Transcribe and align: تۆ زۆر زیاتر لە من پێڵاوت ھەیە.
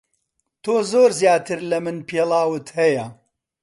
تۆ 0.63 0.73
زۆر 0.91 1.09
زیاتر 1.21 1.59
لە 1.69 1.77
من 1.83 1.97
پێڵاوت 2.09 2.67
ھەیە. 2.77 3.05